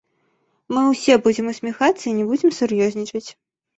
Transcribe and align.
Мы 0.75 0.81
ўсе 0.85 1.17
будзем 1.27 1.53
усміхацца 1.53 2.03
і 2.07 2.17
не 2.23 2.29
будзем 2.33 2.51
сур'ёзнічаць. 2.61 3.27